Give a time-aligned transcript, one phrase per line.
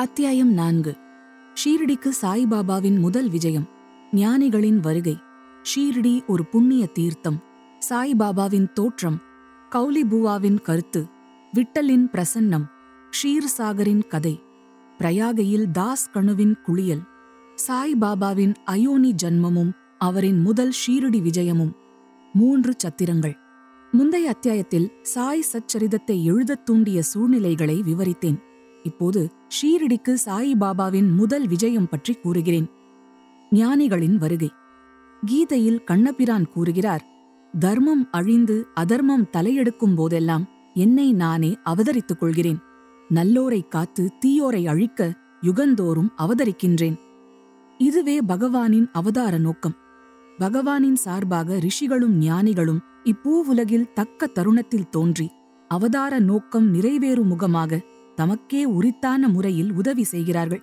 [0.00, 0.96] அத்தியாயம் நான்கு.
[1.54, 3.68] ஷீரடிக்கு சாய்பாபாவின் முதல் விஜயம்.
[4.12, 5.18] ஞானிகளின் வருகை.
[5.62, 7.42] ஷீரடி ஒரு புண்ணிய தீர்த்தம்.
[7.90, 9.20] சாய்பாபாவின் தோற்றம்.
[9.70, 11.06] கௌலிபுவாவின் கருத்து.
[11.52, 12.64] விட்டலின் பிரசன்னம்.
[13.10, 14.42] ஷீர்சாகரின் கதை.
[14.98, 17.02] பிரயாகையில் தாஸ் கணுவின் குளியல்.
[17.68, 21.72] சாய்பாபாவின் அயோனி ஜன்மமும் அவரின் முதல் ஷீரடி விஜயமும்.
[22.32, 23.36] மூன்று சத்திரங்கள்.
[23.92, 28.48] முந்தைய அத்தியாயத்தில் சாய் சச்சரிதத்தை எழுதத் தூண்டிய சூழ்நிலைகளை விவரித்தேன்.
[28.82, 32.68] இப்போது ஷீரடிக்கு சாயிபாபாவின் முதல் விஜயம் பற்றி கூறுகிறேன்.
[33.50, 34.50] ஞானிகளின் வருகை.
[35.26, 37.04] கீதையில் கண்ணபிரான் கூறுகிறார்
[37.58, 42.58] தர்மம் அழிந்து அதர்மம் தலையெடுக்கும் போதெல்லாம் என்னை நானே அவதரித்துக் கொள்கிறேன்.
[43.10, 46.98] நல்லோரை காத்து தீயோரை அழிக்க யுகந்தோறும் அவதரிக்கின்றேன்.
[47.78, 49.76] இதுவே பகவானின் அவதார நோக்கம்.
[50.38, 55.30] பகவானின் சார்பாக ரிஷிகளும் ஞானிகளும் இப்பூவுலகில் தக்க தருணத்தில் தோன்றி
[55.68, 57.80] அவதார நோக்கம் நிறைவேறும் முகமாக
[58.20, 60.62] தமக்கே உரித்தான முறையில் உதவி செய்கிறார்கள்.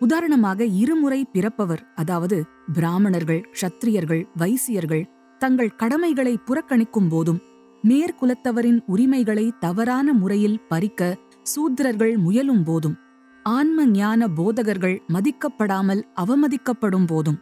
[0.00, 2.36] உதாரணமாக இருமுறை பிறப்பவர் அதாவது
[2.72, 5.04] பிராமணர்கள் க்ஷத்திரியர்கள் வைசியர்கள்
[5.40, 7.40] தங்கள் கடமைகளை புறக்கணிக்கும் போதும்
[7.84, 12.96] மேற்குலத்தவரின் உரிமைகளை தவறான முறையில் பறிக்க சூத்திரர்கள் முயலும் போதும்.
[13.44, 17.38] ஆன்ம ஞான போதகர்கள் மதிக்கப்படாமல் அவமதிக்கப்படும் போதும்.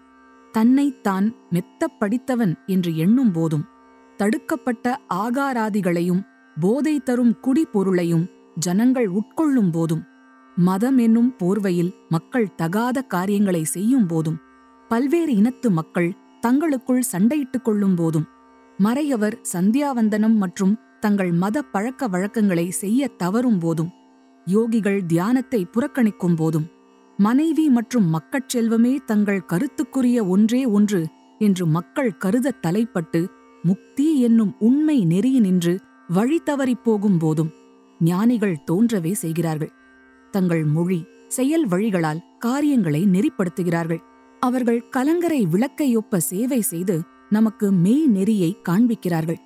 [0.55, 1.27] தன்னை தான்
[2.01, 3.65] படித்தவன் என்று எண்ணும் போதும்.
[4.19, 6.23] தடுக்கப்பட்ட ஆகாராதிகளையும்
[6.57, 10.03] போதை தரும் குடிபொருளையும் ஜனங்கள் உட்கொள்ளும் போதும்.
[10.57, 14.37] மதம் என்னும் போர்வையில் மக்கள் தகாத காரியங்களை செய்யும் போதும்.
[14.89, 18.25] பல்வேறு இனத்து மக்கள் தங்களுக்குள் சண்டையிட்டுக் கொள்ளும் போதும்.
[18.79, 23.91] மறையவர் சந்தியாவந்தனம் மற்றும் தங்கள் மத பழக்க வழக்கங்களை செய்ய தவறும் போதும்.
[24.47, 26.67] யோகிகள் தியானத்தை புறக்கணிக்கும் போதும்.
[27.17, 31.07] மனைவி மற்றும் மக்கட் செல்வமே தங்கள் கருத்துக்குரிய ஒன்றே ஒன்று
[31.39, 33.27] என்று மக்கள் கருத தலைப்பட்டு
[33.63, 35.79] முக்தி என்னும் உண்மை நெறியினின்று
[36.09, 37.51] வழி தவறிப் போகும் போதும்.
[38.05, 39.73] ஞானிகள் தோன்றவே செய்கிறார்கள்.
[40.31, 44.03] தங்கள் மொழி செயல் வழிகளால் காரியங்களை நெறிப்படுத்துகிறார்கள்.
[44.43, 46.97] அவர்கள் கலங்கரை விளக்கையொப்ப சேவை செய்து
[47.29, 49.41] நமக்கு மெய் நெறியை காண்பிக்கிறார்கள்.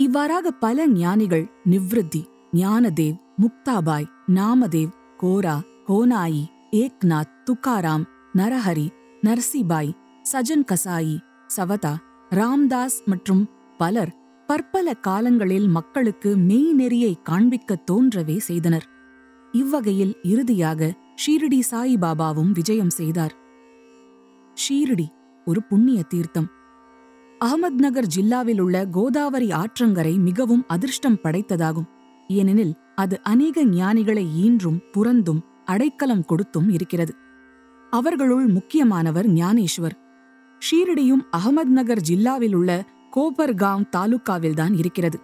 [0.00, 2.22] இவ்வாறாக பல ஞானிகள் நிவ்ருத்தி
[2.56, 4.92] ஞானதேவ் முக்தாபாய் நாமதேவ்
[5.22, 5.56] கோரா
[5.88, 8.86] கோனாயி ஏக்நாத் துக்காராம் நரஹரி
[9.22, 9.92] நர்சிபாய்
[10.24, 11.16] சஜன் கசாயி
[11.56, 11.92] சவதா
[12.30, 13.42] ராம்தாஸ் மற்றும்
[13.78, 14.12] பலர்
[14.48, 18.86] பற்பல காலங்களில் மக்களுக்கு மெய்நெறியை காண்பிக்கத் தோன்றவே செய்தனர்.
[19.52, 23.34] இவ்வகையில் இறுதியாக ஷீரடி சாயிபாபாவும் விஜயம் செய்தார்.
[24.54, 25.06] ஷீரடி
[25.44, 26.46] ஒரு புண்ணிய தீர்த்தம்.
[27.44, 31.88] அகமத் நகர் ஜில்லாவில் உள்ள கோதாவரி ஆற்றங்கரை மிகவும் அதிர்ஷ்டம் படைத்ததாகும்.
[32.28, 37.14] ஏனெனில் அது அநேக ஞானிகளை ஈன்றும் புரந்தும் அடைக்கலம் கொடுத்தும் இருக்கிறது.
[37.90, 39.98] அவர்களுள் முக்கியமானவர் ஞானேஸ்வர்
[40.58, 42.84] ஷீரடியும் அகமத் நகர் ஜில்லாவில் உள்ள
[43.16, 45.18] கோபர்காம் தாலுக்காவில்தான் இருக்கிறது.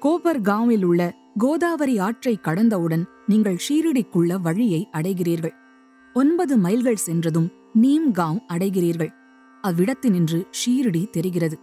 [0.00, 5.54] கோபர்காவில் உள்ள கோதாவரி ஆற்றை கடந்தவுடன் நீங்கள் ஷீரடிக்குள்ள வழியை அடைகிறீர்கள்.
[6.14, 9.12] ஒன்பது மைல்கள் சென்றதும் நீம்காம் அடைகிறீர்கள்.
[9.62, 11.58] அவ்விடத்தினின்று ஷீரடி தெரிகிறது.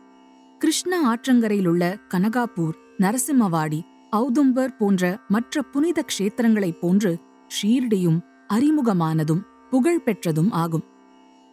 [0.58, 3.80] கிருஷ்ணா ஆற்றங்கரையிலுள்ள கனகாப்பூர் நரசிம்மவாடி
[4.12, 7.18] ஔதும்பர் போன்ற மற்ற புனித க்ஷேத்திரங்களைப் போன்று
[7.50, 8.20] ஷீரடியும்
[8.54, 9.42] அறிமுகமானதும்
[9.72, 10.84] புகழ்பெற்றதும் ஆகும்.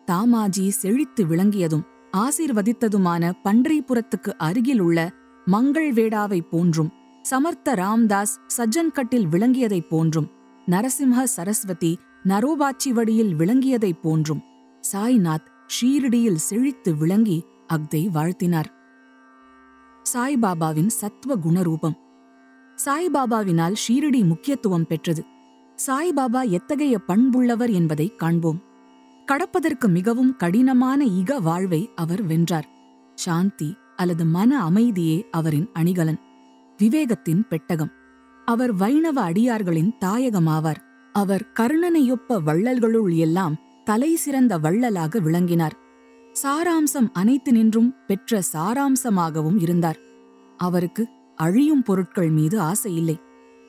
[0.06, 5.12] தாமாஜி செழித்து விளங்கியதும் ஆசீர்வதித்ததுமான பன்றிபுரத்துக்கு அருகில் உள்ள
[5.46, 10.30] மங்கள்வேடாவைப் போன்றும் சமர்த்த ராம்தாஸ் சஜ்ஜன்கட்டில் விளங்கியதைப் போன்றும்
[10.66, 14.42] நரசிம்ஹ சரஸ்வதி நரோபாச்சிவடியில் விளங்கியதைப் போன்றும்
[14.92, 18.64] சாய்நாத் ஷீரடியில் செழித்து விளங்கி அக்தை வாழ்த்தினார்.
[20.14, 21.96] சாய்பாபாவின் சத்துவ குணரூபம்.
[22.84, 25.24] சாய்பாபாவினால் ஷீரடி முக்கியத்துவம் பெற்றது.
[25.86, 28.65] சாய்பாபா எத்தகைய பண்புள்ளவர் என்பதை காண்போம்.
[29.32, 32.68] கடப்பதற்கு மிகவும் கடினமான இக வாழ்வை அவர் வென்றார்.
[33.14, 36.18] சாந்தி அல்லது மன அமைதியே அவரின் அணிகலன்.
[36.82, 37.90] விவேகத்தின் பெட்டகம்.
[38.44, 40.76] அவர் வைணவ அடியார்களின் தாயகமாவார்.
[41.12, 45.76] அவர் கருணனையொப்ப வள்ளல்களுள் எல்லாம் தலை சிறந்த வள்ளலாக விளங்கினார்.
[46.42, 49.98] சாராம்சம் அனைத்து நின்றும் பெற்ற சாராம்சமாகவும் இருந்தார்.
[50.56, 53.20] அவருக்கு அழியும் பொருட்கள் மீது ஆசை இல்லை.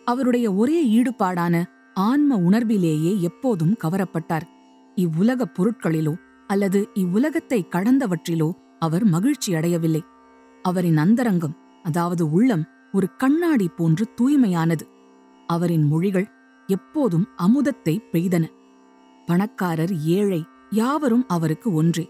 [0.06, 1.64] அவருடைய ஒரே ஈடுபாடான
[1.94, 4.56] ஆன்ம உணர்விலேயே எப்போதும் கவரப்பட்டார்.
[4.98, 6.14] இவ்வுலகப் பொருட்களிலோ
[6.48, 10.02] அல்லது இவ்வுலகத்தை கடந்தவற்றிலோ அவர் மகிழ்ச்சி அடையவில்லை.
[10.64, 14.86] அவரின் அந்தரங்கம் அதாவது உள்ளம் ஒரு கண்ணாடி போன்று தூய்மையானது.
[15.48, 16.28] அவரின் மொழிகள்
[16.68, 18.46] எப்போதும் அமுதத்தை பெய்தன.
[19.26, 22.06] பணக்காரர் ஏழை யாவரும் அவருக்கு ஒன்றே.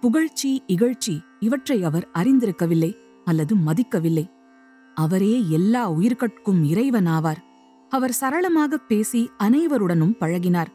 [0.00, 2.90] புகழ்ச்சி இகழ்ச்சி இவற்றை அவர் அறிந்திருக்கவில்லை
[3.24, 4.26] அல்லது மதிக்கவில்லை.
[4.94, 7.40] அவரே எல்லா உயிர்கட்கும் இறைவனாவார்.
[7.88, 10.70] அவர் சரளமாகப் பேசி அனைவருடனும் பழகினார்.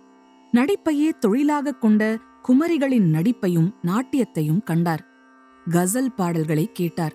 [0.58, 5.06] நடிப்பையே தொழிலாகக் கொண்ட குமரிகளின் நடிப்பையும் நாட்டியத்தையும் கண்டார்.
[5.70, 7.14] கசல் பாடல்களை கேட்டார்.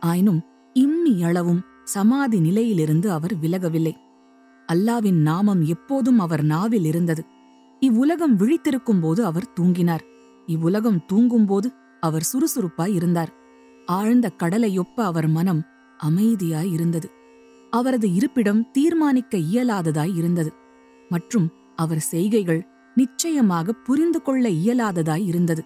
[0.00, 0.42] ஆயினும்
[0.72, 3.94] இம்மி அளவும் சமாதி நிலையிலிருந்து அவர் விலகவில்லை.
[4.72, 7.24] அல்லாவின் நாமம் எப்போதும் அவர் நாவில் இருந்தது.
[7.80, 10.04] இவ்வுலகம் விழித்திருக்கும்போது அவர் தூங்கினார்.
[10.46, 13.32] இவ்வுலகம் தூங்கும்போது அவர் சுறுசுறுப்பாய் இருந்தார்.
[13.86, 15.62] ஆழ்ந்த கடலையொப்ப அவர் மனம்
[15.98, 17.10] அமைதியாய் இருந்தது.
[17.70, 20.52] அவரது இருப்பிடம் தீர்மானிக்க இயலாததாய் இருந்தது.
[21.08, 25.62] மற்றும் அவர் செய்கைகள் நிச்சயமாக புரிந்து கொள்ள இயலாததாய் இருந்தது.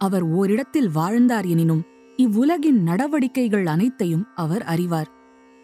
[0.00, 1.82] அவர் ஓரிடத்தில் வாழ்ந்தார் எனினும்
[2.16, 5.10] இவ்வுலகின் நடவடிக்கைகள் அனைத்தையும் அவர் அறிவார்.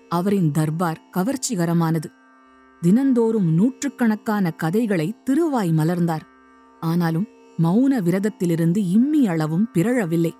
[0.08, 2.08] அவரின் தர்பார் கவர்ச்சிகரமானது.
[2.82, 6.24] தினந்தோறும் நூற்றுக்கணக்கான கதைகளை திருவாய் மலர்ந்தார்.
[6.80, 7.26] ஆனாலும்
[7.62, 10.32] மௌன விரதத்திலிருந்து இம்மி அளவும் பிறழவில்லை.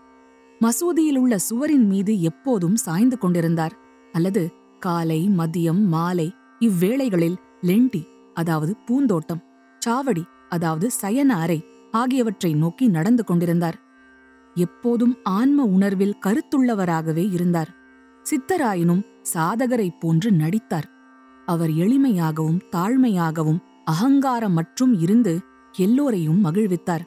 [0.61, 3.75] மசூதியில் உள்ள சுவரின் மீது எப்போதும் சாய்ந்து கொண்டிருந்தார்.
[4.13, 4.43] அல்லது
[4.79, 6.29] காலை மதியம் மாலை
[6.61, 8.03] இவ்வேளைகளில் லெண்டி
[8.35, 9.43] அதாவது பூந்தோட்டம்
[9.83, 13.79] சாவடி அதாவது சயன அறை ஆகியவற்றை நோக்கி நடந்து கொண்டிருந்தார்.
[14.55, 17.69] எப்போதும் ஆன்ம உணர்வில் கருத்துள்ளவராகவே இருந்தார்.
[18.23, 20.91] சித்தராயினும் சாதகரைப் போன்று நடித்தார்.
[21.47, 25.41] அவர் எளிமையாகவும் தாழ்மையாகவும் அகங்காரம் மற்றும் இருந்து
[25.73, 27.01] எல்லோரையும் மகிழ்வித்தார்.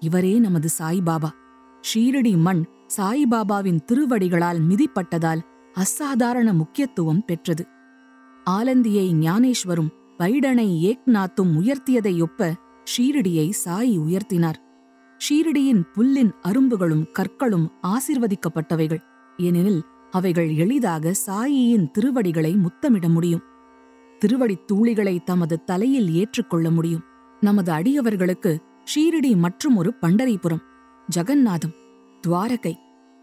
[0.00, 1.28] இவரே நமது சாய்பாபா.
[1.94, 2.64] ஷீரடி மண்
[2.96, 5.40] சாய்பாபாவின் திருவடிகளால் மிதிப்பட்டதால்
[5.74, 7.66] அசாதாரண முக்கியத்துவம் பெற்றது.
[8.50, 9.88] ஆலந்தியை ஞானேஸ்வரும்
[10.22, 12.52] வைடனை ஏக்நாத்தும் உயர்த்தியதையொப்ப
[12.84, 14.54] ஷீரடியை சாய் உயர்த்தினார்.
[15.18, 19.02] ஷீரடியின் புல்லின் அரும்புகளும் கற்களும் ஆசிர்வதிக்கப்பட்டவைகள்.
[19.36, 23.42] ஏனெனில் அவைகள் எளிதாக சாயியின் திருவடிகளை முத்தமிட முடியும்.
[24.18, 27.04] திருவடித் தூளிகளை தமது தலையில் ஏற்றுக்கொள்ள முடியும்.
[27.40, 28.58] நமது அடியவர்களுக்கு
[28.94, 30.62] ஷீரடி மற்றும் ஒரு பண்டரிபுரம்
[31.16, 31.74] ஜகந்நாதம்
[32.26, 32.74] துவாரகை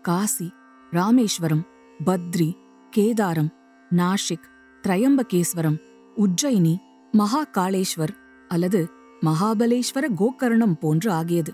[0.02, 0.52] காசி
[0.92, 1.66] ராமேஸ்வரம்
[2.06, 2.54] பத்ரி
[2.98, 3.50] கேதாரம்
[3.96, 4.48] நாஷிக்
[4.84, 5.78] திரையம்பகேஸ்வரம்
[6.18, 6.78] உஜ்ஜயினி
[7.18, 8.16] மகாகாளேஸ்வர்
[8.48, 8.90] அல்லது
[9.22, 11.54] மகாபலேஸ்வர கோகர்ணம் போன்று ஆகியது.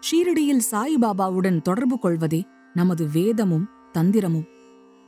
[0.00, 2.44] ஷீரடியில் சாய்பாபாவுடன் தொடர்பு கொள்வதே
[2.74, 4.46] நமது வேதமும் தந்திரமும்.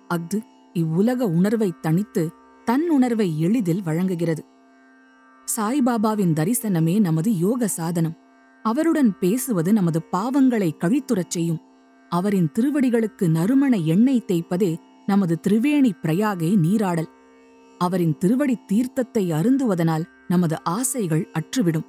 [0.08, 0.42] அஃது
[0.72, 2.28] இவ்வுலக உணர்வை தணித்து
[2.64, 4.44] தன் உணர்வை எளிதில் வழங்குகிறது.
[5.56, 8.16] சாய்பாபாவின் தரிசனமே நமது யோக சாதனம்.
[8.62, 11.60] அவருடன் பேசுவது நமது பாவங்களை கழித்துறச் செய்யும்.
[12.08, 14.76] அவரின் திருவடிகளுக்கு நறுமண எண்ணெய் தேய்ப்பதே
[15.06, 17.08] நமது திரிவேணி பிரயாகே நீராடல்.
[17.82, 21.86] அவரின் திருவடி தீர்த்தத்தை அருந்துவதனால் நமது ஆசைகள் அற்றுவிடும்.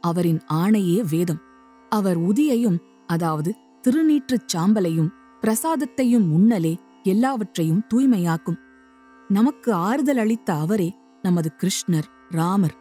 [0.00, 1.40] அவரின் ஆணையே வேதம்.
[1.88, 5.10] அவர் உதியையும் அதாவது திருநீற்றுச் சாம்பலையும்
[5.40, 8.58] பிரசாதத்தையும் உண்ணலே எல்லாவற்றையும் தூய்மையாக்கும்.
[9.28, 10.88] நமக்கு ஆறுதல் அளித்த அவரே
[11.22, 12.76] நமது கிருஷ்ணர் ராமர்.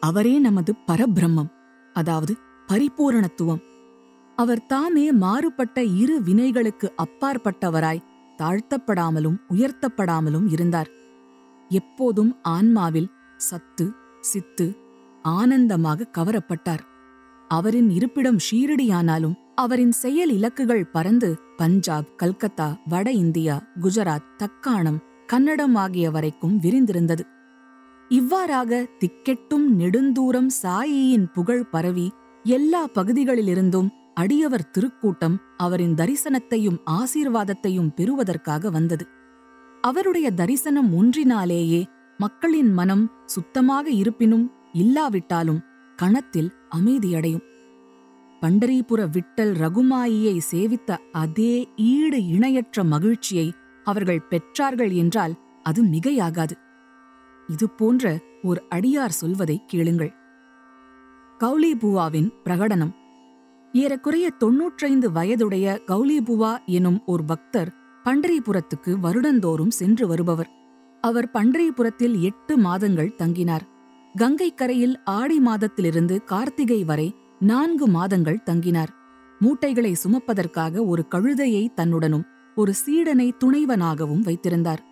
[0.00, 1.50] அவரே நமது பரபிரம்மம்
[1.96, 2.34] அதாவது
[2.68, 3.62] பரிபூரணத்துவம்.
[4.36, 8.06] அவர் தாமே மாறுபட்ட இரு வினைகளுக்கு அப்பாற்பட்டவராய்
[8.38, 10.98] தாழ்த்தப்படாமலும் உயர்த்தப்படாமலும் இருந்தார்.
[11.70, 13.86] எப்போதும் ஆன்மாவில் சத்து
[14.20, 14.66] சித்து
[15.22, 16.82] ஆனந்தமாக கவரப்பட்டார்.
[17.48, 26.10] அவரின் இருப்பிடம் ஷீரடியானாலும் அவரின் செயல் இலக்குகள் பறந்து பஞ்சாப் கல்கத்தா வட இந்தியா குஜராத் தக்காணம் கன்னடம் ஆகிய
[26.10, 27.24] வரைக்கும் விரிந்திருந்தது.
[28.08, 32.10] இவ்வாறாக திக்கெட்டும் நெடுந்தூரம் சாயியின் புகழ் பரவி
[32.44, 39.06] எல்லா பகுதிகளிலிருந்தும் அடியவர் திருக்கூட்டம் அவரின் தரிசனத்தையும் ஆசீர்வாதத்தையும் பெறுவதற்காக வந்தது.
[39.80, 41.86] அவருடைய தரிசனம் ஒன்றினாலேயே
[42.18, 45.60] மக்களின் மனம் சுத்தமாக இருப்பினும் இல்லாவிட்டாலும்
[45.96, 47.44] கணத்தில் அமைதியடையும்.
[48.40, 53.52] பண்டரீபுர விட்டல் ரகுமாயியை சேவித்த அதே ஈடு இணையற்ற மகிழ்ச்சியை
[53.84, 56.52] அவர்கள் பெற்றார்கள் என்றால் அது மிகையாகாது.
[57.48, 60.12] இது போன்ற ஓர் அடியார் சொல்வதை கேளுங்கள்.
[61.40, 62.94] கௌலிபுவாவின் பிரகடனம்.
[63.72, 67.79] ஏறக்குறைய தொன்னூற்றைந்து வயதுடைய கௌலிபுவா எனும் ஒரு பக்தர்
[68.10, 70.48] பண்டரிபுரத்துக்கு வருடந்தோறும் சென்று வருபவர்.
[71.00, 73.64] அவர் பண்டரிபுரத்தில் எட்டு மாதங்கள் தங்கினார்.
[74.16, 78.88] கங்கை கரையில் ஆடி மாதத்திலிருந்து கார்த்திகை வரை நான்கு மாதங்கள் தங்கினார்.
[79.40, 84.82] மூட்டைகளை சுமப்பதற்காக ஒரு கழுதையை தன்னுடனும் ஒரு சீடனை துணைவனாகவும் வைத்திருந்தார்.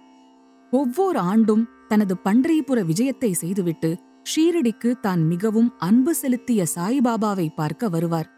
[0.71, 3.97] ஒவ்வொரு ஆண்டும் தனது பண்டரிபுர விஜயத்தை செய்துவிட்டு
[4.35, 8.31] ஷீரடிக்கு தான் மிகவும் அன்பு செலுத்திய சாய்பாபாவை பார்க்க வருவார்.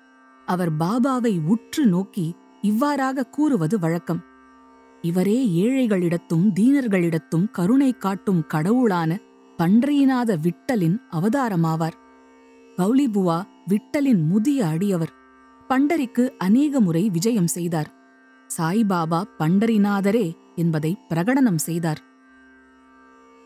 [0.46, 4.28] அவர் பாபாவை உற்று நோக்கி இவ்வாறாக கூறுவது வழக்கம்.
[5.02, 9.18] இவரே ஏழைகளிடத்தும் தீனர்களிடத்தும் கருணை காட்டும் கடவுளான
[9.58, 11.96] பன்றியினாத விட்டலின் அவதாரமாவார்.
[12.76, 15.12] கௌலிபுவா விட்டலின் முதிய அடியவர்.
[15.68, 17.94] பண்டரிக்கு அநேக முறை விஜயம் செய்தார்.
[18.58, 22.00] சாய்பாபா பண்டரிநாதரே என்பதை பிரகடனம் செய்தார்.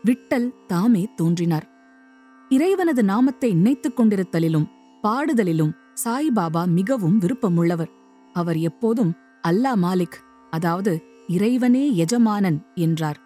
[0.03, 1.69] விட்டல் தாமே தோன்றினார்.
[2.49, 4.69] இறைவனது நாமத்தை நினைத்துக் கொண்டிருத்தலிலும்
[5.03, 5.71] பாடுதலிலும்
[6.03, 7.91] சாய்பாபா மிகவும் விருப்பமுள்ளவர்.
[8.33, 9.13] அவர் எப்போதும்
[9.47, 13.19] அல்லா மாலிக் அதாவது இறைவனே எஜமானன் என்றார்.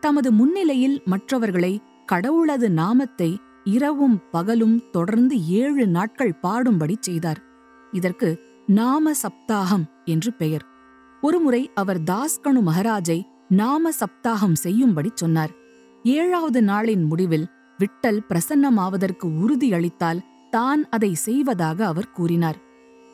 [0.00, 1.80] தமது முன்னிலையில் மற்றவர்களை
[2.12, 7.40] கடவுளது நாமத்தை இரவும் பகலும் தொடர்ந்து ஏழு நாட்கள் பாடும்படி செய்தார்.
[7.92, 8.28] இதற்கு
[8.66, 10.64] நாம சப்தாகம் என்று பெயர்.
[11.20, 15.50] ஒருமுறை அவர் தாஸ்கனு மகராஜை நாம சப்தாகம் செய்யும்படி சொன்னார்.
[16.02, 17.46] ஏழாவது நாளின் முடிவில்
[17.78, 22.58] விட்டல் பிரசன்னமாவதற்கு உறுதியளித்தால் தான் அதை செய்வதாக அவர் கூறினார்.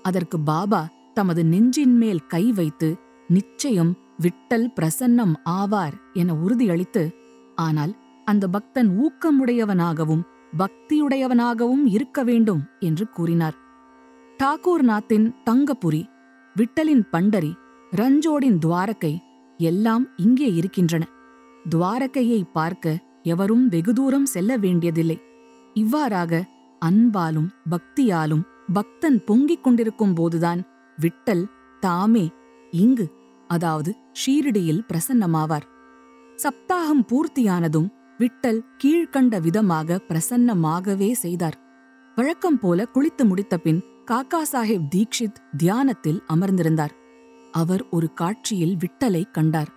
[0.03, 2.97] அதற்கு பாபா தமது நெஞ்சின் மேல் கை வைத்து
[3.29, 7.03] நிச்சயம் விட்டல் பிரசன்னம் ஆவார் என உறுதியளித்து
[7.57, 7.93] ஆனால்
[8.25, 10.25] அந்த பக்தன் ஊக்கமுடையவனாகவும்
[10.59, 13.57] பக்தியுடையவனாகவும் இருக்க வேண்டும் என்று கூறினார்.
[14.41, 16.03] டாகூர்நாத்தின் தங்கபுரி
[16.57, 17.53] விட்டலின் பண்டரி
[17.93, 19.15] ரஞ்சோடின் துவாரகை
[19.61, 21.05] எல்லாம் இங்கே இருக்கின்றன.
[21.65, 25.19] துவாரகையை பார்க்க எவரும் வெகு தூரம் செல்ல வேண்டியதில்லை.
[25.77, 26.43] இவ்வாறாக
[26.83, 30.61] அன்பாலும் பக்தியாலும் பக்தன் பொங்கிக் கொண்டிருக்கும் போதுதான்
[30.99, 31.45] விட்டல்
[31.83, 32.27] தாமே
[32.73, 33.07] இங்கு
[33.49, 35.67] அதாவது ஷீரடியில் பிரசன்னமாவார்.
[36.37, 37.89] சப்தாகம் பூர்த்தியானதும்
[38.19, 41.57] விட்டல் கீழ்கண்ட விதமாக பிரசன்னமாகவே செய்தார்.
[42.17, 46.91] வழக்கம் போல குளித்து முடித்த பின் காக்கா சாஹேப் தீக்ஷித் தியானத்தில் அமர்ந்திருந்தார்.
[47.53, 49.69] அவர் ஒரு காட்சியில் விட்டலை கண்டார்.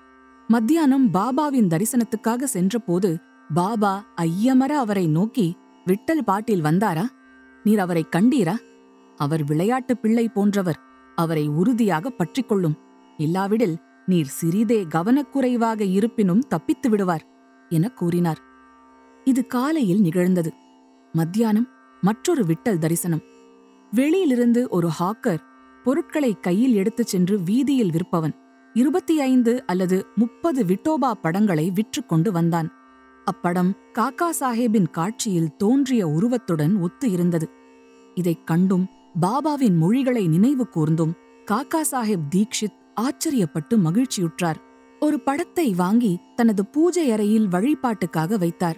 [0.47, 3.17] மத்தியானம் பாபாவின் தரிசனத்துக்காக சென்றபோது
[3.53, 7.03] பாபா ஐயமர அவரை நோக்கி விட்டல் பாட்டில் வந்தாரா?
[7.63, 8.55] நீர் அவரை கண்டீரா?
[9.17, 10.79] அவர் விளையாட்டு பிள்ளை போன்றவர்.
[11.15, 12.77] அவரை உறுதியாக பற்றிக் கொள்ளும்.
[13.21, 17.25] இல்லாவிடில் நீர் சிறிதே கவனக்குறைவாக இருப்பினும் தப்பித்து விடுவார்
[17.69, 18.39] என கூறினார்.
[19.23, 20.53] இது காலையில் நிகழ்ந்தது.
[21.13, 21.67] மத்தியானம்
[22.01, 23.21] மற்றொரு விட்டல் தரிசனம்.
[23.91, 25.39] வெளியிலிருந்து ஒரு ஹாக்கர்
[25.83, 28.33] பொருட்களை கையில் எடுத்துச் சென்று வீதியில் விற்பவன்.
[28.73, 32.71] இருபத்தி ஐந்து அல்லது முப்பது விட்டோபா படங்களை விற்றுக்கொண்டு வந்தான்.
[33.31, 37.49] அப்படம் காக்கா சாஹேபின் காட்சியில் தோன்றிய உருவத்துடன் ஒத்து இருந்தது.
[38.15, 38.87] இதைக் கண்டும்
[39.21, 41.13] பாபாவின் மொழிகளை நினைவு கூர்ந்தும்
[41.51, 44.59] காக்கா சாஹேப் தீக்ஷித் ஆச்சரியப்பட்டு மகிழ்ச்சியுற்றார்.
[44.99, 48.77] ஒரு படத்தை வாங்கி தனது பூஜை அறையில் வழிபாட்டுக்காக வைத்தார்.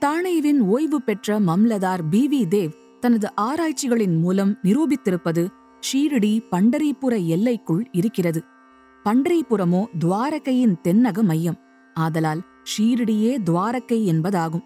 [0.00, 2.28] தானேவின் ஓய்வு பெற்ற மம்லதார் பி.
[2.28, 2.42] வி.
[2.48, 5.48] தேவ் தனது ஆராய்ச்சிகளின் மூலம் நிரூபித்திருப்பது
[5.80, 8.44] ஷீரடி பண்டரிபுர எல்லைக்குள் இருக்கிறது.
[9.04, 11.58] பண்டரிபுரமோ துவாரகையின் தென்னக மையம்.
[11.94, 14.64] ஆதலால் ஷீரடியே துவாரகை என்பதாகும்.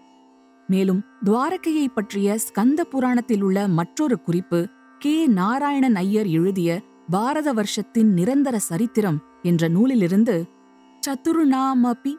[0.67, 4.67] மேலும் துவாரகையை பற்றிய ஸ்கந்த புராணத்தில் உள்ள மற்றொரு குறிப்பு
[4.99, 5.27] கே.
[5.27, 10.45] நாராயணன் ஐயர் எழுதிய பாரத வருஷத்தின் நிரந்தர சரித்திரம் என்ற நூலிலிருந்து
[11.07, 12.15] சதுர்ணாமபி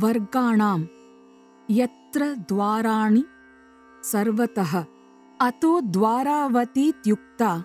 [0.00, 0.84] வர்க்காணாம்
[1.68, 3.24] யத்ர துவாராணி
[4.12, 4.84] சர்வத்தக
[5.36, 7.60] அதோ துவாராவதீத்யுக்தா.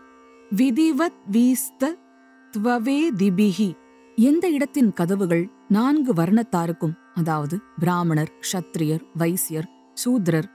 [0.55, 1.97] விதிவத் வீஸ்த
[2.57, 3.73] துவவேதிபிஹி.
[4.15, 9.69] எந்த இடத்தின் கதவுகள் நான்கு வர்ணத்தாருக்கும் அதாவது பிராமணர் க்ஷத்ரியர் வைசியர்
[10.05, 10.49] சூத்ரர்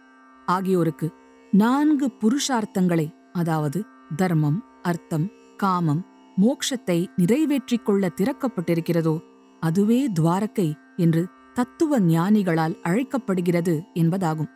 [0.47, 1.11] ஆகியோருக்கு
[1.51, 3.85] நான்கு புருஷார்த்தங்களை அதாவது
[4.17, 9.21] தர்மம் அர்த்தம் காமம் மோக்ஷத்தை நிறைவேற்றிக் கொள்ள திறக்கப்பட்டிருக்கிறதோ
[9.61, 14.51] அதுவே துவாரக்கை என்று தத்துவ ஞானிகளால் அழைக்கப்படுகிறது என்பதாகும்.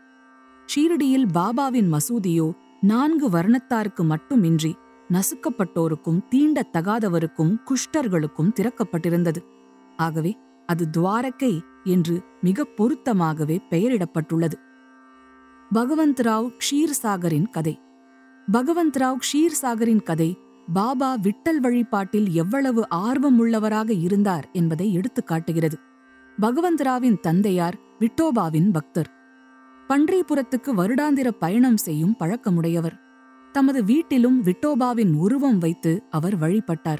[0.66, 4.76] ஷீரடியில் பாபாவின் மசூதியோ நான்கு வர்ணத்தாருக்கு மட்டுமின்றி
[5.10, 9.40] நசுக்கப்பட்டோருக்கும் தீண்டத்தகாதவருக்கும் குஷ்டர்களுக்கும் திறக்கப்பட்டிருந்தது.
[9.96, 14.58] ஆகவே அது துவாரக்கை என்று மிக பொருத்தமாகவே பெயரிடப்பட்டுள்ளது.
[15.74, 17.74] பகவந்த்ராவ் க்ஷீர்சாகரின் கதை.
[18.52, 20.30] பகவந்த்ராவ் க்ஷீர்சாகரின் கதை
[20.72, 25.78] பாபா விட்டல் வழிபாட்டில் எவ்வளவு ஆர்வம் உள்ளவராக இருந்தார் என்பதை எடுத்துக் காட்டுகிறது.
[26.40, 29.10] பகவந்தராவின் தந்தையார் விட்டோபாவின் பக்தர்.
[29.88, 33.00] பன்றிபுரத்துக்கு வருடாந்திர பயணம் செய்யும் பழக்கமுடையவர்.
[33.52, 36.98] தமது வீட்டிலும் விட்டோபாவின் உருவம் வைத்து அவர் வழிபட்டார்.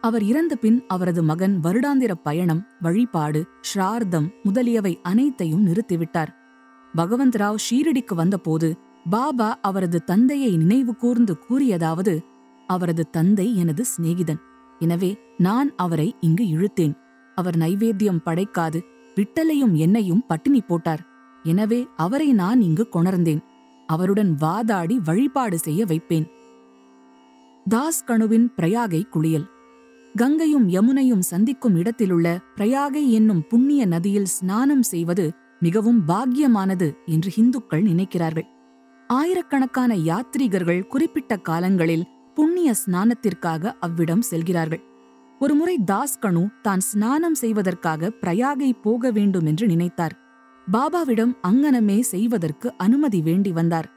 [0.00, 6.28] அவர் இறந்த பின் அவரது மகன் வருடாந்திர பயணம் வழிபாடு ஸ்ரார்த்தம் முதலியவை அனைத்தையும் நிறுத்திவிட்டார்.
[6.96, 8.76] பகவந்த்ராவ் ஷீரடிக்கு வந்தபோது
[9.10, 12.20] பாபா அவரது தந்தையை நினைவு கூர்ந்து கூறியதாவது
[12.74, 14.40] அவரது தந்தை எனது சிநேகிதன்.
[14.80, 15.10] எனவே
[15.46, 16.94] நான் அவரை இங்கு இழுத்தேன்.
[17.36, 18.78] அவர் நைவேத்தியம் படைக்காது
[19.16, 21.02] விட்டலையும் என்னையும் பட்டினி போட்டார்.
[21.44, 23.42] எனவே அவரை நான் இங்கு கொணர்ந்தேன்.
[23.88, 26.26] அவருடன் வாதாடி வழிபாடு செய்ய வைப்பேன்.
[27.66, 29.46] தாஸ் கணுவின் பிரயாகை குளியல்.
[30.14, 35.26] கங்கையும் யமுனையும் சந்திக்கும் இடத்திலுள்ள பிரயாகை என்னும் புண்ணிய நதியில் ஸ்நானம் செய்வது
[35.60, 38.48] மிகவும் பாக்கியமானது என்று இந்துக்கள் நினைக்கிறார்கள்.
[39.10, 42.04] ஆயிரக்கணக்கான யாத்ரீகர்கள் குறிப்பிட்ட காலங்களில்
[42.36, 44.82] புண்ணிய ஸ்நானத்திற்காக அவ்விடம் செல்கிறார்கள்.
[45.40, 50.14] ஒருமுறை தாஸ்கணு தான் ஸ்நானம் செய்வதற்காக பிரயாகை போக வேண்டும் என்று நினைத்தார்.
[50.72, 53.88] பாபாவிடம் அங்கனமே செய்வதற்கு அனுமதி வேண்டி வந்தார்.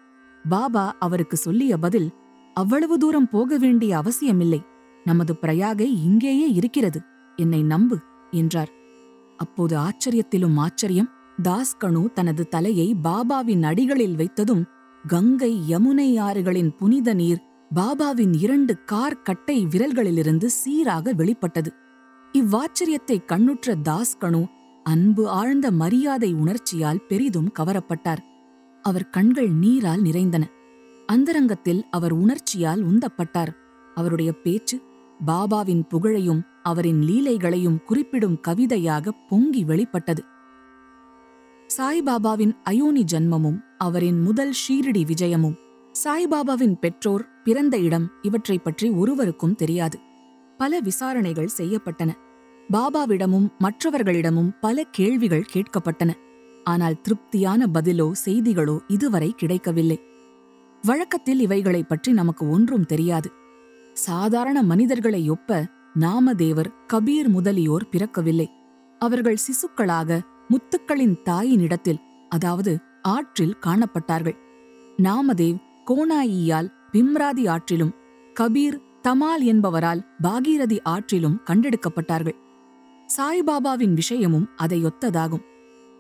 [0.49, 2.09] பாபா அவருக்கு சொல்லிய பதில்
[2.53, 4.61] அவ்வளவு தூரம் போக வேண்டிய அவசியமில்லை.
[5.05, 6.99] நமது பிரயாகை இங்கேயே இருக்கிறது.
[7.35, 7.97] என்னை நம்பு
[8.31, 8.71] என்றார்.
[9.37, 11.11] அப்போது ஆச்சரியத்திலும் ஆச்சரியம்
[11.43, 14.63] தாஸ்கணு தனது தலையை பாபாவின் அடிகளில் வைத்ததும்
[15.07, 17.41] கங்கை யமுனை ஆறுகளின் புனித நீர்
[17.75, 21.71] பாபாவின் இரண்டு கார் கட்டை விரல்களிலிருந்து சீராக வெளிப்பட்டது.
[22.33, 24.45] இவ்வாச்சரியத்தை கண்ணுற்ற தாஸ்கணு
[24.83, 28.21] அன்பு ஆழ்ந்த மரியாதை உணர்ச்சியால் பெரிதும் கவரப்பட்டார்.
[28.81, 30.49] அவர் கண்கள் நீரால் நிறைந்தன.
[31.05, 33.53] அந்தரங்கத்தில் அவர் உணர்ச்சியால் உந்தப்பட்டார்.
[33.95, 34.79] அவருடைய பேச்சு
[35.25, 40.23] பாபாவின் புகழையும் அவரின் லீலைகளையும் குறிப்பிடும் கவிதையாக பொங்கி வெளிப்பட்டது.
[41.67, 45.59] சாய்பாபாவின் அயோனி ஜன்மமும் அவரின் முதல் ஷீரடி விஜயமும்
[46.03, 49.99] சாய்பாபாவின் பெற்றோர் பிறந்த இடம் இவற்றைப் பற்றி ஒருவருக்கும் தெரியாது.
[50.57, 52.13] பல விசாரணைகள் செய்யப்பட்டன.
[52.71, 56.13] பாபாவிடமும் மற்றவர்களிடமும் பல கேள்விகள் கேட்கப்பட்டன.
[56.63, 60.01] ஆனால் திருப்தியான பதிலோ செய்திகளோ இதுவரை கிடைக்கவில்லை.
[60.81, 63.31] வழக்கத்தில் இவைகளைப் பற்றி நமக்கு ஒன்றும் தெரியாது.
[63.93, 65.67] சாதாரண மனிதர்களை ஒப்ப
[65.99, 68.47] நாமதேவர் கபீர் முதலியோர் பிறக்கவில்லை.
[68.99, 74.37] அவர்கள் சிசுக்களாக முத்துக்களின் தாயினிடத்தில் அதாவது ஆற்றில் காணப்பட்டார்கள்.
[74.97, 75.57] நாமதேவ்
[75.91, 77.91] கோணாயியால் பிம்ராதி ஆற்றிலும்
[78.39, 82.35] கபீர் தமால் என்பவரால் பாகீரதி ஆற்றிலும் கண்டெடுக்கப்பட்டார்கள்.
[83.07, 85.43] சாய்பாபாவின் விஷயமும் அதையொத்ததாகும்.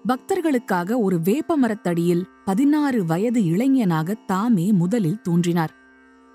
[0.07, 5.75] பக்தர்களுக்காக ஒரு வேப்பமரத்தடியில் பதினாறு வயது இளைஞனாக தாமே முதலில் தோன்றினார்.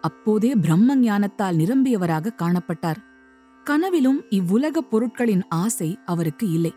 [0.01, 2.97] அப்போதே பிரம்ம ஞானத்தால் நிரம்பியவராக காணப்பட்டார்.
[3.65, 6.75] கனவிலும் இவ்வுலகப் பொருட்களின் ஆசை அவருக்கு இல்லை.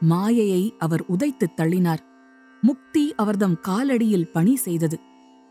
[0.00, 1.98] மாயையை அவர் உதைத்துத் தள்ளினார்.
[2.60, 4.98] முக்தி அவர்தம் காலடியில் பணி செய்தது.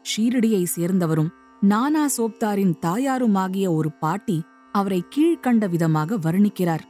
[0.09, 4.37] ஷீரடியை சேர்ந்தவரும் நானா சோப்தாரின் தாயாருமாகிய ஒரு பாட்டி
[4.71, 6.83] அவரை கீழ்க்கண்ட விதமாக வர்ணிக்கிறார்.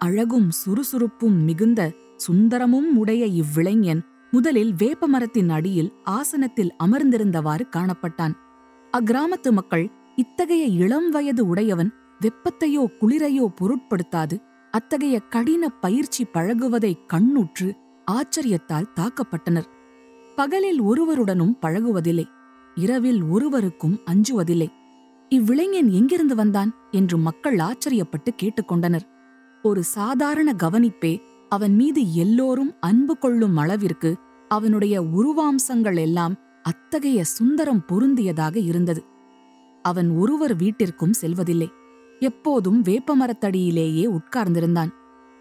[0.00, 1.80] அழகும் சுறுசுறுப்பும் மிகுந்த
[2.16, 8.34] சுந்தரமும் உடைய இவ்விளைஞன் முதலில் வேப்பமரத்தின் அடியில் ஆசனத்தில் அமர்ந்திருந்தவாறு காணப்பட்டான்.
[8.92, 9.86] அக்கிராமத்து மக்கள்
[10.16, 14.36] இத்தகைய இளம் வயது உடையவன் வெப்பத்தையோ குளிரையோ பொருட்படுத்தாது
[14.72, 17.68] அத்தகைய கடின பயிற்சி பழகுவதை கண்ணுற்று
[18.06, 19.68] ஆச்சரியத்தால் தாக்கப்பட்டனர்.
[20.36, 22.26] பகலில் ஒருவருடனும் பழகுவதில்லை.
[22.74, 24.68] இரவில் ஒருவருக்கும் அஞ்சுவதில்லை.
[25.28, 26.74] இவ்விளைஞன் எங்கிருந்து வந்தான்?
[26.90, 29.00] என்று மக்கள் ஆச்சரியப்பட்டு கேட்டுக்கொண்டனர்.
[29.62, 34.16] ஒரு சாதாரண கவனிப்பே அவன் மீது எல்லோரும் அன்பு கொள்ளும் அளவிற்கு
[34.48, 39.04] அவனுடைய உருவாம்சங்கள் எல்லாம் அத்தகைய சுந்தரம் பொருந்தியதாக இருந்தது.
[39.82, 41.70] அவன் ஒருவர் வீட்டிற்கும் செல்வதில்லை.
[42.18, 44.88] எப்போதும் வேப்பமரத்தடியிலேயே உட்கார்ந்திருந்தான்.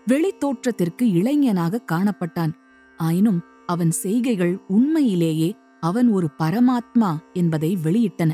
[0.07, 2.51] வெளித்தோற்றத்திற்கு இளைஞனாக காணப்பட்டான்.
[2.97, 8.32] ஆயினும் அவன் செய்கைகள் உண்மையிலேயே அவன் ஒரு பரமாத்மா என்பதை வெளியிட்டன.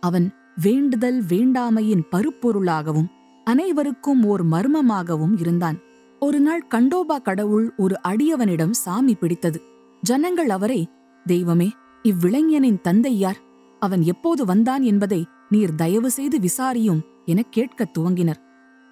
[0.00, 0.30] அவன்
[0.62, 3.06] வேண்டுதல் வேண்டாமையின் பருப்பொருளாகவும்
[3.44, 5.78] அனைவருக்கும் ஓர் மர்மமாகவும் இருந்தான்.
[6.20, 9.62] ஒரு நாள் கண்டோபா கடவுள் ஒரு அடியவனிடம் சாமி பிடித்தது.
[10.02, 10.88] ஜனங்கள் அவரை
[11.26, 11.70] தெய்வமே
[12.02, 13.38] இவ்விளைஞனின் தந்தை யார்?
[13.80, 18.40] அவன் எப்போது வந்தான் என்பதை நீர் தயவு செய்து விசாரியும் எனக் கேட்கத் துவங்கினர்.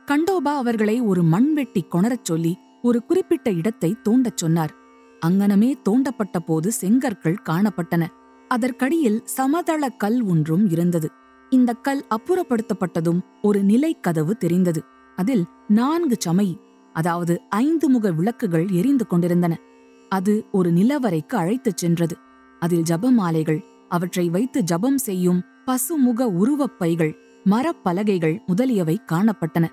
[0.07, 4.80] கண்டோபா அவர்களை ஒரு மண்வெட்டி கொணரச் சொல்லி ஒரு குறிப்பிட்ட இடத்தை தோண்டச் சொன்னார்.
[5.27, 8.07] அங்கனமே தோண்டப்பட்ட போது செங்கற்கள் காணப்பட்டன.
[8.49, 11.09] அதற்கடியில் சமதள கல் ஒன்றும் இருந்தது.
[11.51, 14.83] இந்த கல் அப்புறப்படுத்தப்பட்டதும் ஒரு நிலைக்கதவு தெரிந்தது.
[15.17, 16.59] அதில் நான்கு சமை
[16.93, 19.59] அதாவது ஐந்து முக விளக்குகள் எரிந்து கொண்டிருந்தன.
[20.09, 22.17] அது ஒரு நிலவரைக்கு அழைத்துச் சென்றது.
[22.59, 29.67] அதில் ஜபமாலைகள் அவற்றை வைத்து ஜபம் செய்யும் பசுமுக உருவப் பைகள் மரப்பலகைகள் முதலியவை காணப்பட்டன.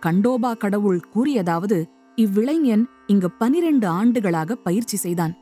[0.00, 1.84] கண்டோபா கடவுள் கூறியதாவது
[2.16, 5.34] இவ்விளைஞன் இங்கு பனிரெண்டு ஆண்டுகளாக பயிற்சி செய்தான்.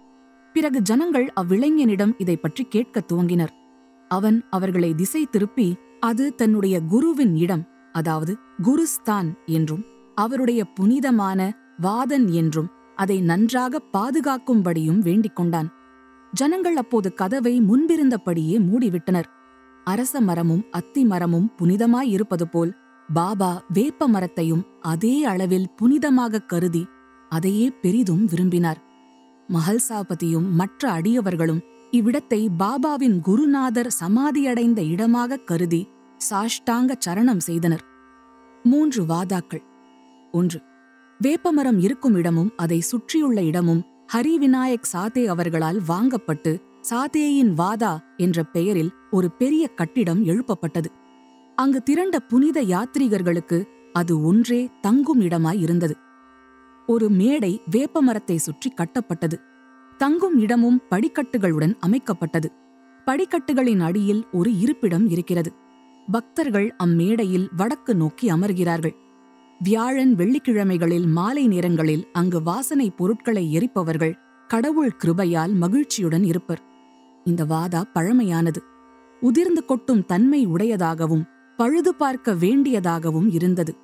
[0.52, 3.48] பிறகு ஜனங்கள் அவ்விளைஞனிடம் இதை பற்றி கேட்கத் துவங்கினர்.
[4.08, 9.84] அவன் அவர்களை திசை திருப்பி அது தன்னுடைய குருவின் இடம் அதாவது குருஸ்தான் என்றும்
[10.14, 15.72] அவருடைய புனிதமான வாதன் என்றும் அதை நன்றாக பாதுகாக்கும்படியும் வேண்டிக் கொண்டான்.
[16.32, 19.24] ஜனங்கள் அப்போது கதவை முன்பிருந்தபடியே மூடிவிட்டனர்.
[19.84, 22.74] அரச மரமும் அத்தி மரமும் புனிதமாயிருப்பது போல்
[23.12, 26.86] பாபா வேப்ப மரத்தையும் அதே அளவில் புனிதமாகக் கருதி
[27.28, 28.82] அதையே பெரிதும் விரும்பினார்.
[29.48, 35.88] மஹல்சாபதியும் மற்ற அடியவர்களும் இவ்விடத்தை பாபாவின் குருநாதர் சமாதியடைந்த இடமாகக் கருதி
[36.30, 37.84] சாஷ்டாங்க சரணம் செய்தனர்.
[38.62, 39.62] மூன்று வாதாக்கள்.
[40.32, 40.60] ஒன்று.
[41.18, 49.30] வேப்பமரம் இருக்கும் இடமும் அதை சுற்றியுள்ள இடமும் ஹரிவிநாயக் சாதே அவர்களால் வாங்கப்பட்டு சாதேயின் வாதா என்ற பெயரில் ஒரு
[49.30, 50.84] பெரிய கட்டிடம் எழுப்பப்பட்டது.
[51.56, 55.96] அங்கு திரண்ட புனித யாத்ரீகர்களுக்கு அது ஒன்றே தங்கும் இடமாய் இருந்தது.
[56.86, 59.40] ஒரு மேடை வேப்பமரத்தை சுற்றி கட்டப்பட்டது.
[59.98, 62.48] தங்கும் இடமும் படிக்கட்டுகளுடன் அமைக்கப்பட்டது.
[63.06, 65.52] படிக்கட்டுகளின் அடியில் ஒரு இருப்பிடம் இருக்கிறது.
[66.10, 68.94] பக்தர்கள் அம்மேடையில் வடக்கு நோக்கி அமர்கிறார்கள்.
[69.60, 74.14] வியாழன் வெள்ளிக்கிழமைகளில் மாலை நேரங்களில் அங்கு வாசனை பொருட்களை எரிப்பவர்கள்
[74.48, 76.62] கடவுள் கிருபையால் மகிழ்ச்சியுடன் இருப்பர்.
[77.24, 78.58] இந்த வாதா பழமையானது.
[79.20, 81.24] உதிர்ந்து கொட்டும் தன்மை உடையதாகவும்
[81.56, 83.76] பழுது பார்க்க வேண்டியதாகவும் இருந்தது.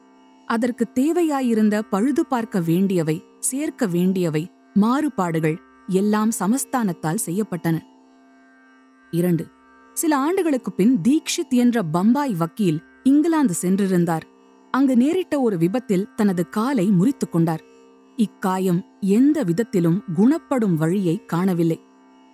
[0.46, 7.78] அதற்கு தேவையாயிருந்த பழுது பார்க்க வேண்டியவை சேர்க்க வேண்டியவை மாறுபாடுகள் எல்லாம் சமஸ்தானத்தால் செய்யப்பட்டன.
[9.10, 9.46] இரண்டு
[9.92, 14.20] சில ஆண்டுகளுக்குப் பின் தீக்ஷித் என்ற பம்பாய் வக்கீல் இங்கிலாந்து சென்றிருந்தார்.
[14.70, 17.62] அங்கு நேரிட்ட ஒரு விபத்தில் தனது காலை முறித்துக் கொண்டார்.
[18.16, 21.80] இக்காயம் எந்த விதத்திலும் குணப்படும் வழியை காணவில்லை.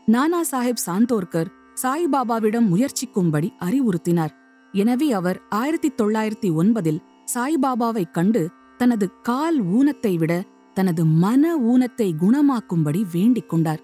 [0.06, 1.46] நானா சாஹிப் சாந்தோர்கர்
[1.82, 4.44] சாய்பாபாவிடம் முயற்சிக்கும்படி அறிவுறுத்தினார்.
[4.82, 7.00] எனவே அவர் ஆயிரத்தி தொள்ளாயிரத்தி ஒன்பதில்
[7.34, 10.32] சாய்பாபாவைக் கண்டு தனது கால் ஊனத்தை விட
[10.74, 13.82] தனது மன ஊனத்தை குணமாக்கும்படி வேண்டிக் கொண்டார்.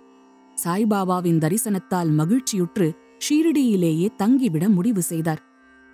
[0.64, 2.86] சாய்பாபாவின் தரிசனத்தால் மகிழ்ச்சியுற்று
[3.24, 5.42] ஷீரடியிலேயே தங்கிவிட முடிவு செய்தார்.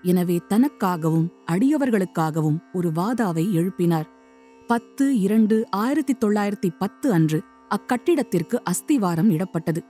[0.03, 4.09] எனவே தனக்காகவும் அடியவர்களுக்காகவும் ஒரு வாதாவை எழுப்பினார்.
[4.67, 7.39] பத்து இரண்டு ஆயிரத்தி தொள்ளாயிரத்தி பத்து அன்று
[7.77, 9.81] அக்கட்டிடத்திற்கு அஸ்திவாரம் இடப்பட்டது.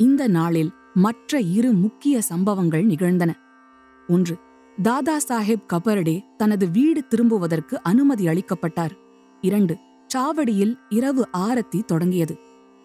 [0.00, 3.32] இந்த நாளில் மற்ற இரு முக்கிய சம்பவங்கள் நிகழ்ந்தன.
[4.08, 4.36] ஒன்று.
[4.82, 8.90] தாதா சாஹேப் கபர்டே தனது வீடு திரும்புவதற்கு அனுமதி அளிக்கப்பட்டார்.
[9.40, 9.76] இரண்டு.
[10.14, 12.38] சாவடியில் இரவு ஆரத்தி தொடங்கியது.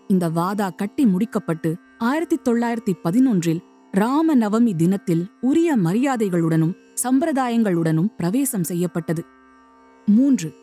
[0.07, 3.59] இந்த வாதா கட்டி முடிக்கப்பட்டு ஆயிரத்தி தொள்ளாயிரத்தி பதினொன்றில்
[3.91, 9.23] ராம நவமி தினத்தில் உரிய மரியாதைகளுடனும் சம்பிரதாயங்களுடனும் பிரவேசம் செய்யப்பட்டது.
[10.05, 10.53] மூன்று.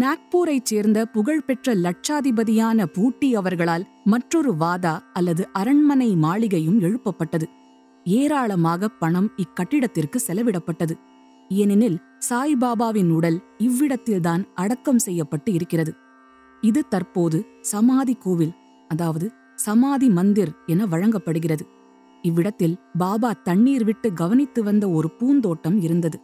[0.00, 7.42] நாக்பூரைச் சேர்ந்த புகழ்பெற்ற லட்சாதிபதியான பூட்டி அவர்களால் மற்றொரு வாதா அல்லது அரண்மனை மாளிகையும் எழுப்பப்பட்டது.
[8.04, 10.94] ஏராளமாக பணம் இக்கட்டிடத்திற்கு செலவிடப்பட்டது.
[11.48, 15.92] ஏனெனில் சாய்பாபாவின் உடல் இவ்விடத்தில்தான் அடக்கம் செய்யப்பட்டு இருக்கிறது.
[16.60, 18.54] இது தற்போது சமாதி கோவில்
[18.88, 21.64] அதாவது சமாதி மந்திர் என வழங்கப்படுகிறது.
[22.22, 26.18] இவ்விடத்தில் பாபா தண்ணீர் விட்டு கவனித்து வந்த ஒரு பூந்தோட்டம் இருந்தது.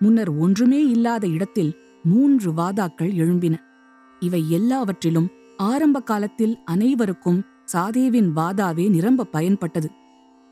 [0.00, 3.54] முன்னர் ஒன்றுமே இல்லாத இடத்தில் மூன்று வாதாக்கள் எழும்பின.
[4.20, 9.88] இவை எல்லாவற்றிலும் ஆரம்ப காலத்தில் அனைவருக்கும் சாதேவின் வாதாவே நிரம்ப பயன்பட்டது.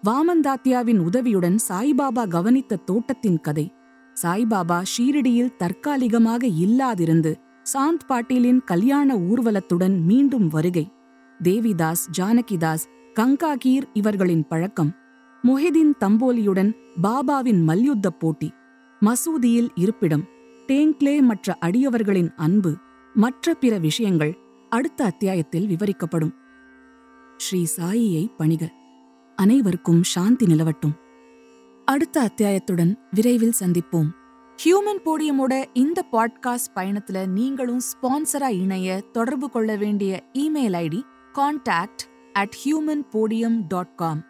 [0.09, 3.73] வாமந்தாத்தியாவின் உதவியுடன் சாய்பாபா கவனித்த தோட்டத்தின் கதை.
[4.23, 7.35] சாய்பாபா ஷீரடியில் தற்காலிகமாக இல்லாதிருந்து
[7.75, 10.93] சாந்த் பாட்டீலின் கல்யாண ஊர்வலத்துடன் மீண்டும் வருகை.
[11.43, 14.95] தேவிதாஸ் ஜானகிதாஸ் கங்காகீர் இவர்களின் பழக்கம்.
[15.43, 18.53] மொஹிதீன் தம்போலியுடன் பாபாவின் மல்யுத்த போட்டி.
[19.01, 20.25] மசூதியில் இருப்பிடம்.
[20.67, 22.77] டேங்க்லே மற்ற அடியவர்களின் அன்பு.
[23.15, 24.39] மற்ற பிற விஷயங்கள்
[24.71, 26.35] அடுத்த அத்தியாயத்தில் விவரிக்கப்படும்.
[27.37, 28.76] ஸ்ரீ சாயியை பணிக.
[29.37, 30.95] அனைவருக்கும் சாந்தி நிலவட்டும்.
[31.85, 34.07] அடுத்த அத்தியாயத்துடன் விரைவில் சந்திப்போம்.
[34.65, 42.57] ஹியூமன் போடியமோட இந்த பாட்காஸ்ட் பயணத்துல நீங்களும் ஸ்பான்சரா இணைய தொடர்பு கொள்ள வேண்டிய email ID contact at
[42.65, 44.23] human podium dot com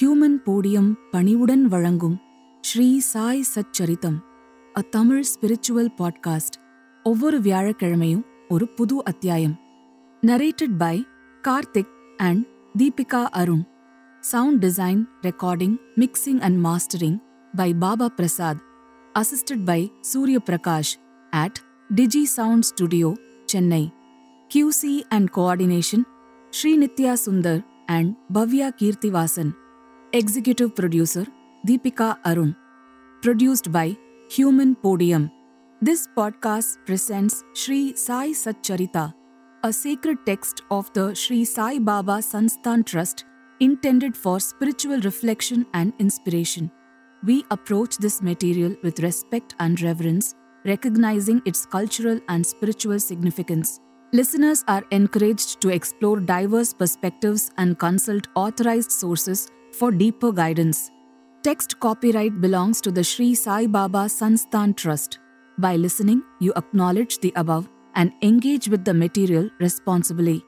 [0.00, 2.18] human podium பணிவுடன் வழங்கும்
[2.60, 4.18] Sri Sai Satcharitam
[4.78, 6.56] a Tamil spiritual podcast
[7.02, 9.58] ஒவ்வொரு வியாழக்கிழமையும் ஒரு புது அத்தியாயம்.
[10.26, 11.06] Narrated by
[11.48, 12.46] Karthik and
[12.78, 13.69] Deepika Arun
[14.22, 17.22] Sound Design, Recording, Mixing and Mastering
[17.54, 18.60] by Baba Prasad,
[19.16, 20.98] assisted by Surya Prakash
[21.32, 21.58] at
[21.94, 23.90] Digi Sound Studio, Chennai.
[24.50, 26.04] QC and Coordination,
[26.50, 29.54] Sri Nitya Sundar and Bhavya Kirtivasan.
[30.12, 31.26] Executive Producer,
[31.66, 32.54] Deepika Arun.
[33.22, 33.96] Produced by
[34.28, 35.30] Human Podium.
[35.80, 39.14] This podcast presents Sri Sai Satcharita,
[39.64, 43.24] a sacred text of the Sri Sai Baba Sansthan Trust
[43.60, 46.70] intended for spiritual reflection and inspiration.
[47.22, 53.78] We approach this material with respect and reverence, recognizing its cultural and spiritual significance.
[54.12, 60.90] Listeners are encouraged to explore diverse perspectives and consult authorized sources for deeper guidance.
[61.42, 65.18] Text copyright belongs to the Sri Sai Baba Sansthan Trust.
[65.58, 70.42] By listening, you acknowledge the above and engage with the material responsibly.